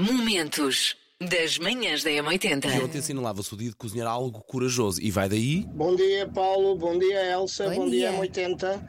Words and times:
Momentos 0.00 0.96
das 1.20 1.58
manhãs 1.58 2.02
da 2.02 2.10
E 2.10 2.16
M80. 2.22 2.82
ontem 2.82 2.98
assinalava-se 3.00 3.52
o 3.52 3.56
dia 3.58 3.68
de 3.68 3.76
cozinhar 3.76 4.08
algo 4.08 4.40
corajoso. 4.40 4.98
E 5.02 5.10
vai 5.10 5.28
daí. 5.28 5.66
Bom 5.74 5.94
dia, 5.94 6.26
Paulo. 6.26 6.74
Bom 6.74 6.98
dia, 6.98 7.22
Elsa. 7.32 7.68
Bom 7.68 7.84
Bom, 7.84 7.90
dia, 7.90 8.10
dia. 8.10 8.18
M80. 8.18 8.82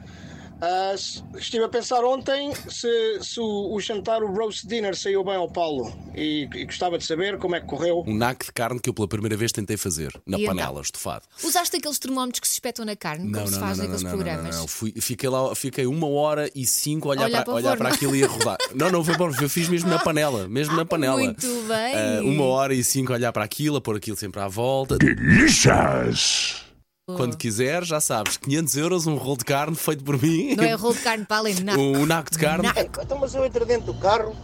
Ah, 0.64 0.92
s- 0.94 1.20
estive 1.36 1.64
a 1.64 1.68
pensar 1.68 2.04
ontem 2.04 2.52
se, 2.68 3.18
se 3.20 3.40
o, 3.40 3.74
o 3.74 3.80
jantar, 3.80 4.22
o 4.22 4.32
roast 4.32 4.64
dinner, 4.64 4.96
saiu 4.96 5.24
bem 5.24 5.34
ao 5.34 5.50
Paulo. 5.50 5.92
E, 6.14 6.48
e 6.54 6.64
gostava 6.64 6.96
de 6.96 7.04
saber 7.04 7.36
como 7.38 7.56
é 7.56 7.60
que 7.60 7.66
correu. 7.66 8.04
Um 8.06 8.14
naco 8.14 8.44
de 8.44 8.52
carne 8.52 8.78
que 8.78 8.88
eu 8.88 8.94
pela 8.94 9.08
primeira 9.08 9.36
vez 9.36 9.50
tentei 9.50 9.76
fazer. 9.76 10.12
Na 10.24 10.38
E 10.38 10.42
então? 10.44 10.54
panela, 10.54 10.80
estufado. 10.80 11.24
Usaste 11.42 11.76
aqueles 11.76 11.98
termómetros 11.98 12.38
que 12.38 12.46
se 12.46 12.54
espetam 12.54 12.84
na 12.84 12.94
carne, 12.94 13.32
como 13.32 13.48
se 13.48 13.58
faz 13.58 13.78
naqueles 13.78 14.04
programas? 14.04 14.56
não. 14.56 14.68
Fui- 14.68 14.94
fiquei 15.00 15.28
lá, 15.28 15.52
fiquei 15.56 15.84
uma 15.86 16.06
hora 16.08 16.48
e 16.54 16.64
cinco 16.64 17.08
a 17.08 17.10
olhar, 17.10 17.24
Olhar 17.24 17.38
para, 17.38 17.44
para 17.44 17.54
olhar 17.54 17.76
para 17.76 17.88
aquilo 17.88 18.14
e 18.14 18.22
a 18.22 18.28
rodar. 18.28 18.58
não, 18.72 18.88
não 18.88 19.02
foi 19.04 19.16
bom, 19.16 19.32
eu 19.42 19.48
fiz 19.48 19.68
mesmo 19.68 19.90
na 19.90 19.98
panela, 19.98 20.46
mesmo 20.46 20.76
na 20.76 20.84
panela. 20.84 21.16
Muito 21.16 21.44
bem. 21.66 21.94
Ah, 21.96 22.20
uma 22.22 22.44
hora 22.44 22.72
e 22.72 22.84
cinco 22.84 23.10
a 23.12 23.16
olhar 23.16 23.32
para 23.32 23.42
aquilo, 23.42 23.78
a 23.78 23.80
pôr 23.80 23.96
aquilo 23.96 24.16
sempre 24.16 24.40
à 24.40 24.46
volta. 24.46 24.96
Delicious! 24.96 26.61
Quando 27.04 27.36
quiser, 27.36 27.84
já 27.84 28.00
sabes, 28.00 28.36
500 28.36 28.76
euros, 28.76 29.06
um 29.08 29.16
rolo 29.16 29.38
de 29.38 29.44
carne 29.44 29.74
feito 29.74 30.04
por 30.04 30.22
mim. 30.22 30.54
Não 30.54 30.62
é 30.62 30.74
rolo 30.74 30.94
de 30.94 31.00
carne 31.00 31.24
para 31.24 31.38
além, 31.38 31.56
não. 31.56 31.74
Um 31.76 32.06
naco 32.06 32.30
de 32.30 32.38
carne. 32.38 32.68
Então, 33.02 33.18
mas 33.18 33.34
eu 33.34 33.44
entro 33.44 33.66
dentro 33.66 33.92
do 33.92 33.94
carro, 33.98 34.36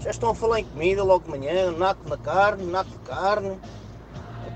já 0.00 0.10
estão 0.10 0.30
a 0.30 0.34
falar 0.34 0.60
em 0.60 0.64
comida 0.64 1.04
logo 1.04 1.24
de 1.24 1.38
manhã, 1.38 1.70
naco 1.72 2.08
na 2.08 2.16
carne, 2.16 2.64
naco 2.64 2.90
de 2.90 2.98
carne. 3.00 3.58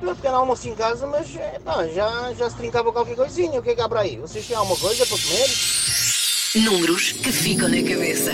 Eu 0.01 0.09
ia 0.09 0.15
pequeno 0.15 0.37
almoço 0.37 0.67
em 0.67 0.75
casa, 0.75 1.07
mas 1.07 1.37
é, 1.37 1.59
pá, 1.59 1.87
já, 1.89 2.33
já 2.33 2.49
se 2.49 2.57
trincava 2.57 2.91
qualquer 2.91 3.15
coisinha. 3.15 3.61
O 3.61 3.63
que 3.63 3.71
é 3.71 3.75
que 3.75 3.83
há 3.83 3.89
para 3.89 4.01
aí? 4.01 4.17
Vocês 4.17 4.47
têm 4.47 4.57
alguma 4.57 4.79
coisa 4.79 5.05
para 5.05 5.19
comer? 5.19 6.65
Números 6.65 7.13
que 7.13 7.33
ficam 7.33 7.69
na 7.69 7.83
cabeça. 7.83 8.33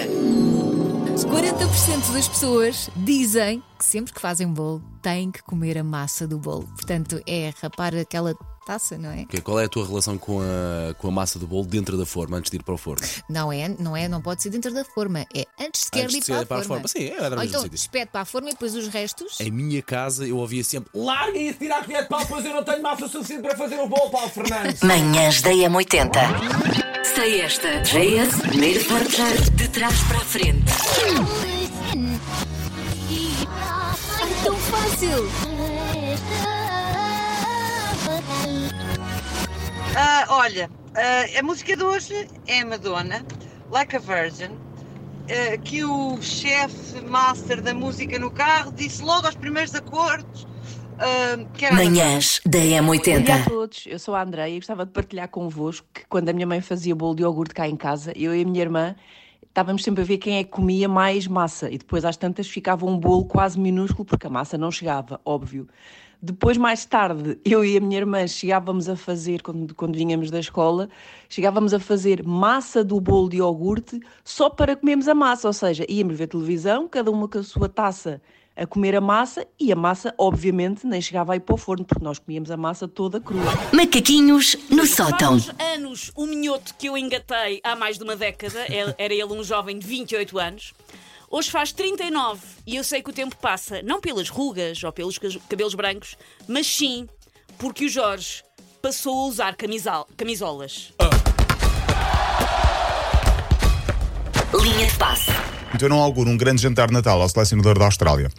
40% 1.27 2.13
das 2.13 2.29
pessoas 2.29 2.89
dizem 2.97 3.63
que 3.77 3.85
sempre 3.85 4.13
que 4.13 4.21
fazem 4.21 4.47
bolo 4.47 4.81
têm 5.01 5.33
que 5.33 5.43
comer 5.43 5.77
a 5.77 5.83
massa 5.83 6.27
do 6.27 6.39
bolo. 6.39 6.69
Portanto, 6.77 7.21
é 7.27 7.53
rapar 7.61 7.97
aquela 7.97 8.35
taça, 8.65 8.97
não 8.99 9.11
é? 9.11 9.23
Ok, 9.23 9.41
Qual 9.41 9.59
é 9.61 9.65
a 9.65 9.69
tua 9.69 9.87
relação 9.87 10.17
com 10.19 10.41
a, 10.41 10.95
com 10.95 11.09
a 11.09 11.11
massa 11.11 11.39
do 11.39 11.47
bolo 11.47 11.67
dentro 11.67 11.97
da 11.99 12.07
forma, 12.07 12.37
antes 12.37 12.51
de 12.51 12.57
ir 12.57 12.63
para 12.63 12.75
o 12.75 12.79
forno? 12.79 13.07
Não 13.29 13.53
é, 13.53 13.69
não 13.79 13.97
é, 13.97 14.09
não 14.09 14.21
pode 14.21 14.43
ser 14.43 14.51
dentro 14.51 14.73
da 14.73 14.85
forma. 14.85 15.21
É 15.35 15.47
antes 15.61 15.83
sequer 15.85 16.05
Antes 16.05 16.25
de 16.25 16.33
ir 16.33 16.35
para, 16.37 16.47
para 16.47 16.57
a 16.59 16.65
forma. 16.65 16.75
forma. 16.83 16.89
Sim, 16.89 17.07
é, 17.07 17.29
Ou 17.37 17.45
então, 17.45 17.63
sítio. 17.63 17.77
espete 17.77 18.09
para 18.11 18.21
a 18.23 18.25
forma 18.25 18.49
e 18.49 18.53
depois 18.53 18.75
os 18.75 18.89
restos. 18.89 19.41
Em 19.41 19.51
minha 19.51 19.83
casa 19.83 20.27
eu 20.27 20.37
ouvia 20.39 20.63
sempre 20.65 20.91
Larguem 20.95 21.49
isso, 21.49 21.59
tira 21.59 21.77
a 21.79 21.85
colher 21.85 22.03
de 22.03 22.09
pau, 22.09 22.25
pois 22.27 22.45
eu 22.45 22.55
não 22.55 22.63
tenho 22.65 22.83
massa 22.83 23.09
suficiente 23.09 23.43
para 23.43 23.57
fazer 23.57 23.79
o 23.81 23.87
bolo, 23.89 24.11
Paulo 24.11 24.29
Fernandes. 24.29 24.83
Manhãs 24.83 25.43
da 25.43 25.51
M80. 25.51 26.11
Sei 27.15 27.41
esta. 27.41 27.81
JS, 27.83 28.41
primeiro 28.43 28.85
forjar 28.85 29.35
de 29.53 29.69
trás 29.69 29.99
para 30.05 30.17
a 30.19 30.21
frente. 30.21 30.73
É 34.21 34.45
tão 34.45 34.57
fácil! 34.57 35.29
Ah, 40.23 40.37
olha, 40.37 40.71
ah, 40.95 41.39
a 41.39 41.43
música 41.43 41.77
de 41.77 41.83
hoje 41.83 42.29
é 42.47 42.65
Madonna, 42.65 43.25
Like 43.73 43.97
a 43.97 43.99
Virgin, 43.99 44.57
ah, 45.29 45.57
que 45.65 45.85
o 45.85 46.23
chefe 46.23 47.01
master 47.01 47.61
da 47.61 47.75
música 47.75 48.21
no 48.21 48.31
carro 48.31 48.71
disse 48.71 49.03
logo 49.03 49.27
aos 49.27 49.35
primeiros 49.35 49.75
acordes 49.75 50.47
que 51.55 51.65
era 51.65 51.75
Manhãs 51.75 52.41
da 52.47 52.61
Bom 52.61 52.63
dia 52.63 52.79
a 52.79 52.83
M80. 52.83 53.49
todos, 53.49 53.85
eu 53.89 53.99
sou 53.99 54.15
a 54.15 54.23
Andreia 54.23 54.55
e 54.55 54.59
gostava 54.59 54.87
de 54.87 54.93
partilhar 54.93 55.29
convosco 55.29 55.89
que 55.93 56.07
quando 56.09 56.29
a 56.29 56.33
minha 56.33 56.47
mãe 56.47 56.61
fazia 56.61 56.95
bolo 56.95 57.17
de 57.17 57.23
iogurte 57.23 57.55
cá 57.55 57.67
em 57.67 57.75
casa, 57.75 58.13
eu 58.15 58.33
e 58.33 58.43
a 58.43 58.45
minha 58.45 58.63
irmã 58.63 58.95
estávamos 59.49 59.83
sempre 59.83 60.03
a 60.03 60.07
ver 60.07 60.19
quem 60.19 60.37
é 60.37 60.45
que 60.45 60.51
comia 60.51 60.89
mais 60.89 61.27
massa 61.27 61.69
e 61.69 61.79
depois 61.79 62.05
às 62.05 62.17
tantas 62.17 62.47
ficava 62.47 62.87
um 62.87 62.97
bolo 62.97 63.25
quase 63.25 63.59
minúsculo 63.59 64.05
porque 64.05 64.29
a 64.29 64.31
massa 64.31 64.57
não 64.57 64.71
chegava, 64.71 65.21
óbvio. 65.25 65.67
Depois, 66.25 66.57
mais 66.57 66.85
tarde, 66.85 67.37
eu 67.45 67.65
e 67.65 67.77
a 67.77 67.81
minha 67.81 67.99
irmã 67.99 68.25
chegávamos 68.29 68.89
a 68.89 68.95
fazer, 68.95 69.43
quando, 69.43 69.75
quando 69.75 69.97
vinhamos 69.97 70.31
da 70.31 70.39
escola, 70.39 70.89
chegávamos 71.29 71.75
a 71.75 71.81
fazer 71.81 72.23
massa 72.23 72.85
do 72.85 73.01
bolo 73.01 73.29
de 73.29 73.39
iogurte 73.39 73.99
só 74.23 74.49
para 74.49 74.77
comermos 74.77 75.09
a 75.09 75.17
massa, 75.17 75.49
ou 75.49 75.53
seja, 75.53 75.85
íamos 75.89 76.17
ver 76.17 76.29
televisão, 76.29 76.87
cada 76.87 77.11
uma 77.11 77.27
com 77.27 77.41
a 77.41 77.43
sua 77.43 77.69
taça 77.69 78.23
a 78.55 78.67
comer 78.67 78.95
a 78.95 79.01
massa 79.01 79.47
e 79.59 79.73
a 79.73 79.77
massa, 79.77 80.15
obviamente, 80.19 80.87
nem 80.87 81.01
chegava 81.01 81.33
aí 81.33 81.41
para 81.41 81.55
o 81.55 81.59
forno, 81.59 81.85
porque 81.85 82.05
nós 82.05 82.19
comíamos 82.19 82.51
a 82.51 82.57
massa 82.57 82.87
toda 82.87 83.21
crua. 83.21 83.43
Macaquinhos 83.73 84.57
no 84.71 84.87
sótão. 84.87 85.35
Uns 85.35 85.51
anos, 85.59 86.13
o 86.15 86.27
minhoto 86.27 86.75
que 86.75 86.87
eu 86.87 86.97
engatei 86.97 87.61
há 87.65 87.75
mais 87.75 87.97
de 87.97 88.05
uma 88.05 88.15
década, 88.15 88.61
era 88.99 89.13
ele 89.13 89.25
um 89.25 89.43
jovem 89.43 89.79
de 89.79 89.87
28 89.87 90.39
anos, 90.39 90.75
hoje 91.33 91.51
faz 91.51 91.73
39 91.73 92.39
e 92.67 92.77
eu 92.77 92.85
sei 92.85 93.03
que 93.03 93.11
o 93.11 93.13
tempo 93.13 93.35
passa, 93.37 93.83
não 93.83 94.01
pelas 94.01 94.29
rugas 94.29 94.85
ou 94.85 94.93
pelos 94.93 95.19
cabelos 95.49 95.75
brancos, 95.75 96.17
mas 96.47 96.67
sim 96.67 97.09
porque 97.59 97.87
o 97.87 97.89
Jorge 97.89 98.43
passou 98.81 99.25
a 99.25 99.27
usar 99.27 99.57
camisal- 99.57 100.07
camisolas. 100.17 100.93
Linha 104.63 104.87
de 104.87 104.95
passe. 104.97 105.31
Então 105.75 105.89
não 105.89 105.99
auguro 106.01 106.29
um 106.31 106.37
grande 106.37 106.61
jantar 106.63 106.89
de 106.89 106.93
Natal 106.93 107.21
ao 107.21 107.29
selecionador 107.29 107.79
da 107.79 107.87
Austrália. 107.87 108.31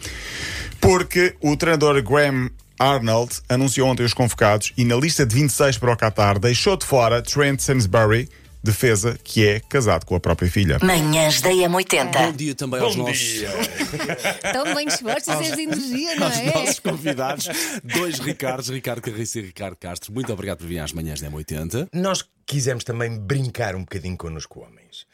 Porque 0.80 1.34
o 1.40 1.56
treinador 1.56 2.00
Graham 2.02 2.50
Arnold 2.78 3.40
anunciou 3.48 3.88
ontem 3.88 4.04
os 4.04 4.14
convocados 4.14 4.72
e 4.76 4.84
na 4.84 4.94
lista 4.96 5.26
de 5.26 5.34
26 5.34 5.78
para 5.78 5.92
o 5.92 5.96
Qatar 5.96 6.38
deixou 6.38 6.76
de 6.76 6.84
fora 6.86 7.20
Trent 7.22 7.60
Sainsbury, 7.60 8.28
defesa, 8.64 9.18
que 9.22 9.46
é 9.46 9.60
casado 9.60 10.06
com 10.06 10.16
a 10.16 10.20
própria 10.20 10.50
filha. 10.50 10.78
Manhãs 10.82 11.42
da 11.42 11.50
Bom 11.50 11.78
M80. 11.78 12.34
dia 12.34 12.54
também 12.54 12.80
aos 12.80 12.96
nossos, 12.96 13.42
Tão 14.52 14.74
bem 14.74 14.86
dispostos 14.86 15.28
a 15.28 15.36
ser 15.36 15.54
de 15.54 15.62
energia, 15.62 16.16
não 16.16 16.26
aos 16.26 16.38
é? 16.38 16.46
nossos 16.46 16.80
convidados, 16.80 17.48
dois 17.84 18.18
Ricardos, 18.18 18.70
Ricardo 18.70 19.02
Carriço 19.02 19.38
e 19.38 19.42
Ricardo 19.42 19.76
Castro. 19.76 20.12
Muito 20.14 20.32
obrigado 20.32 20.58
por 20.58 20.66
vir 20.66 20.78
às 20.78 20.92
manhãs 20.92 21.20
da 21.20 21.30
M80. 21.30 21.88
Nós 21.92 22.24
quisemos 22.46 22.84
também 22.84 23.18
brincar 23.18 23.76
um 23.76 23.80
bocadinho 23.80 24.16
connosco, 24.16 24.60
homens. 24.60 25.06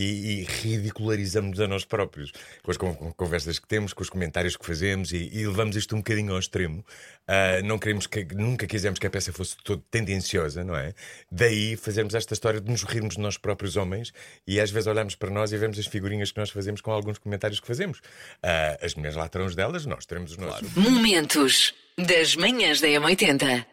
E, 0.00 0.42
e 0.42 0.44
ridicularizamos 0.44 1.58
a 1.58 1.66
nós 1.66 1.84
próprios 1.84 2.30
com 2.62 2.70
as 2.70 2.76
con- 2.76 2.94
con- 2.94 3.12
conversas 3.12 3.58
que 3.58 3.66
temos, 3.66 3.92
com 3.92 4.00
os 4.02 4.08
comentários 4.08 4.56
que 4.56 4.64
fazemos 4.64 5.10
e, 5.12 5.28
e 5.32 5.44
levamos 5.44 5.74
isto 5.74 5.94
um 5.96 5.98
bocadinho 5.98 6.32
ao 6.34 6.38
extremo. 6.38 6.84
Ah, 7.26 7.60
não 7.64 7.78
queremos 7.80 8.06
que, 8.06 8.24
nunca 8.34 8.64
quisemos 8.66 8.98
que 9.00 9.06
a 9.06 9.10
peça 9.10 9.32
fosse 9.32 9.56
todo 9.64 9.82
tendenciosa, 9.90 10.62
não 10.62 10.76
é? 10.76 10.94
Daí 11.32 11.76
fazermos 11.76 12.14
esta 12.14 12.32
história 12.32 12.60
de 12.60 12.70
nos 12.70 12.84
rirmos 12.84 13.16
de 13.16 13.20
nós 13.20 13.36
próprios 13.36 13.76
homens 13.76 14.12
e 14.46 14.60
às 14.60 14.70
vezes 14.70 14.86
olhamos 14.86 15.16
para 15.16 15.30
nós 15.30 15.50
e 15.50 15.56
vemos 15.58 15.78
as 15.78 15.86
figurinhas 15.86 16.30
que 16.30 16.38
nós 16.38 16.50
fazemos 16.50 16.80
com 16.80 16.92
alguns 16.92 17.18
comentários 17.18 17.58
que 17.58 17.66
fazemos. 17.66 18.00
Ah, 18.42 18.78
as 18.80 18.94
mulheres 18.94 19.16
lá 19.16 19.28
terão 19.28 19.46
os 19.46 19.56
delas, 19.56 19.84
nós 19.84 20.06
teremos 20.06 20.30
os 20.30 20.36
nossos. 20.38 20.72
Momentos 20.74 21.74
das 21.98 22.36
manhãs 22.36 22.80
da 22.80 22.86
M80. 22.88 23.66